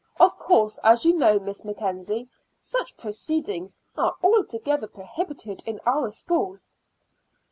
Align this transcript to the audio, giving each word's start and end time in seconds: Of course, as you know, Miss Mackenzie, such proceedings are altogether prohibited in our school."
Of 0.19 0.39
course, 0.39 0.79
as 0.83 1.05
you 1.05 1.13
know, 1.13 1.37
Miss 1.37 1.63
Mackenzie, 1.63 2.27
such 2.57 2.97
proceedings 2.97 3.77
are 3.95 4.15
altogether 4.23 4.87
prohibited 4.87 5.61
in 5.67 5.79
our 5.85 6.09
school." 6.09 6.57